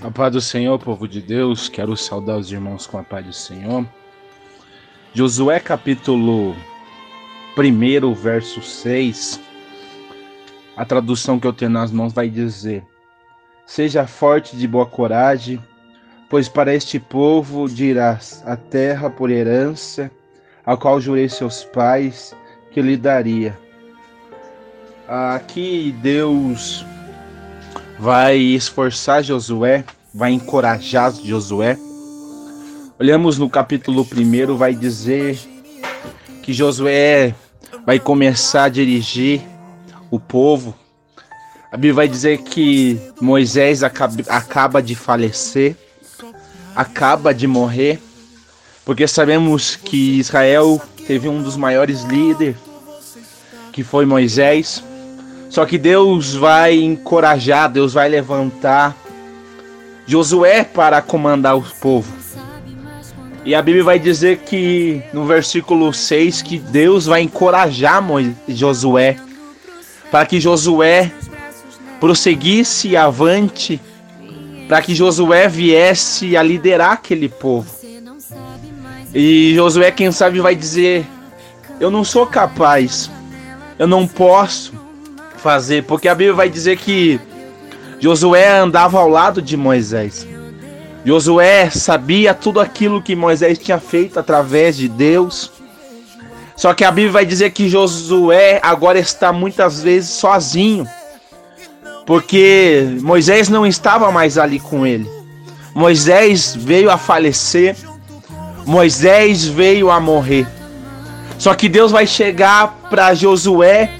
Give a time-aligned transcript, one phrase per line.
[0.00, 3.32] A paz do Senhor, povo de Deus, quero saudar os irmãos com a paz do
[3.32, 3.84] Senhor.
[5.12, 6.54] Josué capítulo
[7.56, 9.40] 1, verso 6.
[10.76, 12.84] A tradução que eu tenho nas mãos vai dizer:
[13.66, 15.60] Seja forte de boa coragem,
[16.30, 20.08] pois para este povo dirás a terra por herança,
[20.64, 22.36] a qual jurei seus pais
[22.70, 23.58] que lhe daria.
[25.08, 26.86] Aqui Deus
[27.98, 29.84] vai esforçar Josué,
[30.14, 31.76] vai encorajar Josué.
[32.98, 35.38] Olhamos no capítulo 1, vai dizer
[36.42, 37.34] que Josué
[37.84, 39.42] vai começar a dirigir
[40.10, 40.74] o povo.
[41.72, 45.76] A Bíblia vai dizer que Moisés acaba, de falecer,
[46.74, 48.00] acaba de morrer,
[48.84, 52.56] porque sabemos que Israel teve um dos maiores líderes,
[53.72, 54.82] que foi Moisés.
[55.48, 58.96] Só que Deus vai encorajar, Deus vai levantar
[60.06, 62.12] Josué para comandar o povo.
[63.44, 68.02] E a Bíblia vai dizer que no versículo 6 que Deus vai encorajar
[68.46, 69.16] Josué
[70.10, 71.10] para que Josué
[72.00, 73.80] prosseguisse avante,
[74.68, 77.68] para que Josué viesse a liderar aquele povo.
[79.14, 81.06] E Josué, quem sabe, vai dizer:
[81.80, 83.10] Eu não sou capaz,
[83.78, 84.72] eu não posso,
[85.38, 87.20] fazer, porque a Bíblia vai dizer que
[88.00, 90.26] Josué andava ao lado de Moisés.
[91.04, 95.50] Josué sabia tudo aquilo que Moisés tinha feito através de Deus.
[96.56, 100.86] Só que a Bíblia vai dizer que Josué agora está muitas vezes sozinho.
[102.04, 105.08] Porque Moisés não estava mais ali com ele.
[105.74, 107.76] Moisés veio a falecer.
[108.66, 110.46] Moisés veio a morrer.
[111.38, 113.97] Só que Deus vai chegar para Josué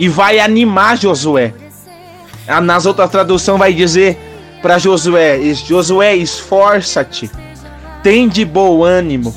[0.00, 1.52] e vai animar Josué.
[2.48, 4.18] Ah, nas outras traduções vai dizer
[4.62, 7.30] para Josué: Josué, esforça-te,
[8.02, 9.32] tem de bom ânimo.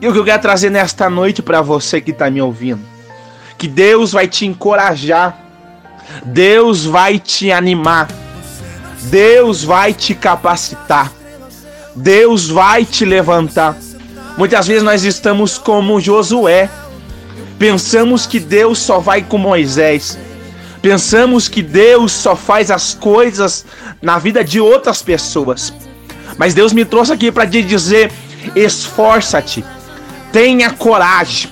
[0.00, 2.80] E o que eu quero trazer nesta noite para você que está me ouvindo,
[3.58, 5.38] que Deus vai te encorajar,
[6.24, 8.08] Deus vai te animar,
[9.02, 11.12] Deus vai te capacitar,
[11.94, 13.76] Deus vai te levantar.
[14.38, 16.70] Muitas vezes nós estamos como Josué,
[17.58, 20.18] Pensamos que Deus só vai com Moisés.
[20.82, 23.64] Pensamos que Deus só faz as coisas
[24.00, 25.72] na vida de outras pessoas.
[26.36, 28.12] Mas Deus me trouxe aqui para te dizer:
[28.54, 29.64] esforça-te,
[30.32, 31.50] tenha coragem.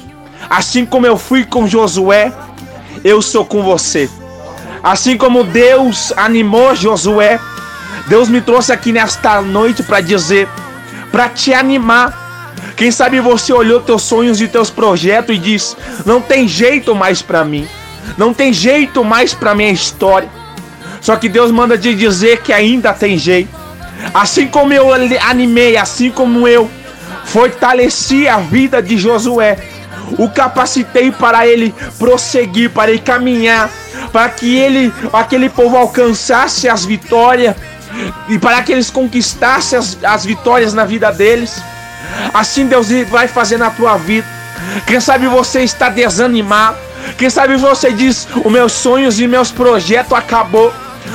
[0.48, 2.32] Assim como eu fui com Josué,
[3.03, 4.09] eu sou com você.
[4.82, 7.41] Assim como Deus animou Josué,
[8.06, 10.47] Deus me trouxe aqui nesta noite para dizer,
[11.10, 12.24] para te animar,
[12.77, 17.23] quem sabe você olhou teus sonhos e teus projetos e diz: "Não tem jeito mais
[17.23, 17.69] para mim.
[18.19, 20.29] Não tem jeito mais para minha história".
[21.01, 23.51] Só que Deus manda te dizer que ainda tem jeito.
[24.13, 26.71] Assim como eu animei, assim como eu
[27.25, 29.57] fortaleci a vida de Josué,
[30.19, 33.71] o capacitei para ele prosseguir, para ele caminhar,
[34.13, 37.55] para que ele, aquele povo alcançasse as vitórias
[38.29, 41.61] e para que eles conquistassem as, as vitórias na vida deles.
[42.32, 44.26] Assim Deus vai fazer na tua vida.
[44.87, 46.76] Quem sabe você está desanimado.
[47.19, 50.72] Quem sabe você diz: Os meus sonhos e meus projetos acabou.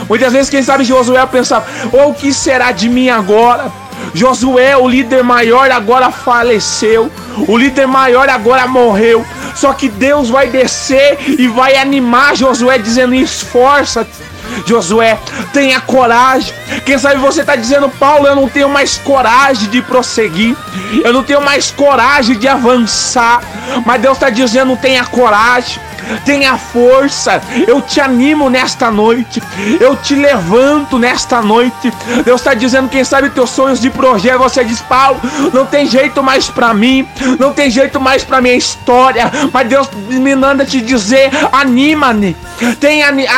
[0.07, 3.71] Muitas vezes, quem sabe Josué pensava: oh, O que será de mim agora?
[4.13, 7.11] Josué, o líder maior, agora faleceu.
[7.47, 9.25] O líder maior agora morreu.
[9.55, 14.29] Só que Deus vai descer e vai animar Josué, dizendo: Esforça-te
[14.65, 15.17] Josué,
[15.53, 16.53] tenha coragem.
[16.85, 20.55] Quem sabe você está dizendo, Paulo, eu não tenho mais coragem de prosseguir,
[21.03, 23.41] eu não tenho mais coragem de avançar.
[23.85, 25.89] Mas Deus está dizendo, tenha coragem
[26.25, 27.41] tenha força.
[27.67, 29.41] Eu te animo nesta noite.
[29.79, 31.91] Eu te levanto nesta noite.
[32.23, 34.39] Deus está dizendo, quem sabe teus sonhos de projeto.
[34.39, 35.19] Você diz, Paulo,
[35.53, 37.07] não tem jeito mais para mim,
[37.39, 39.31] não tem jeito mais para minha história.
[39.51, 42.35] Mas Deus me manda te dizer, anima-me.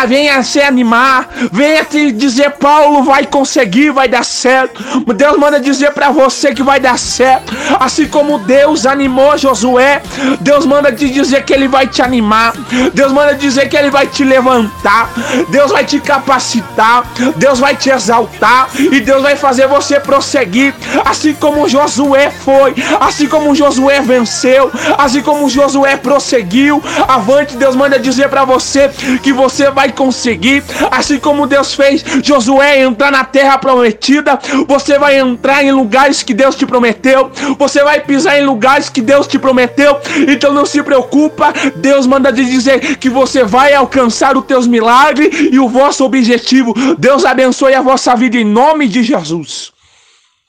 [0.08, 4.84] Venha se animar, venha te dizer, Paulo vai conseguir, vai dar certo.
[5.14, 7.54] Deus manda dizer para você que vai dar certo.
[7.80, 10.02] Assim como Deus animou Josué,
[10.40, 12.54] Deus manda te dizer que ele vai te animar.
[12.94, 15.10] Deus manda dizer que Ele vai te levantar,
[15.50, 17.04] Deus vai te capacitar,
[17.36, 20.74] Deus vai te exaltar e Deus vai fazer você prosseguir,
[21.06, 26.82] assim como Josué foi, assim como Josué venceu, assim como Josué prosseguiu.
[27.08, 32.82] Avante, Deus manda dizer para você que você vai conseguir, assim como Deus fez Josué
[32.82, 38.00] entrar na terra prometida, você vai entrar em lugares que Deus te prometeu, você vai
[38.02, 39.98] pisar em lugares que Deus te prometeu.
[40.28, 45.50] Então não se preocupa, Deus manda dizer dizer que você vai alcançar os teus milagres
[45.52, 46.74] e o vosso objetivo.
[46.98, 49.72] Deus abençoe a vossa vida em nome de Jesus.